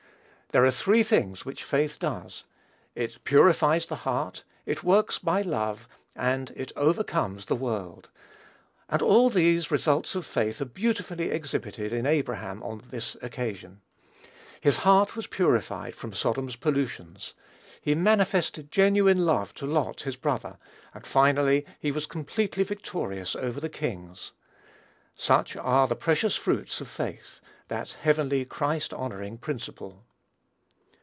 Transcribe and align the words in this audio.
There 0.53 0.65
are 0.65 0.69
three 0.69 1.03
things 1.03 1.45
which 1.45 1.63
faith 1.63 1.97
does: 1.97 2.43
it 2.93 3.23
"purifies 3.23 3.85
the 3.85 3.95
heart;" 4.03 4.43
it 4.65 4.83
"works 4.83 5.17
by 5.17 5.41
love;" 5.41 5.87
and 6.13 6.51
it 6.57 6.73
"overcomes 6.75 7.45
the 7.45 7.55
world;" 7.55 8.09
and 8.89 9.01
all 9.01 9.29
these 9.29 9.71
results 9.71 10.13
of 10.13 10.25
faith 10.25 10.59
are 10.59 10.65
beautifully 10.65 11.31
exhibited 11.31 11.93
in 11.93 12.05
Abraham 12.05 12.61
on 12.63 12.81
this 12.89 13.15
occasion. 13.21 13.79
His 14.59 14.75
heart 14.83 15.15
was 15.15 15.25
purified 15.25 15.95
from 15.95 16.11
Sodom's 16.11 16.57
pollutions; 16.57 17.33
he 17.79 17.95
manifested 17.95 18.73
genuine 18.73 19.23
love 19.25 19.53
to 19.53 19.65
Lot, 19.65 20.01
his 20.01 20.17
brother; 20.17 20.57
and, 20.93 21.07
finally, 21.07 21.65
he 21.79 21.93
was 21.93 22.05
completely 22.05 22.65
victorious 22.65 23.37
over 23.37 23.61
the 23.61 23.69
kings. 23.69 24.33
Such 25.15 25.55
are 25.55 25.87
the 25.87 25.95
precious 25.95 26.35
fruits 26.35 26.81
of 26.81 26.89
faith, 26.89 27.39
that 27.69 27.91
heavenly, 27.91 28.43
Christ 28.43 28.93
honoring 28.93 29.37
principle. 29.37 30.03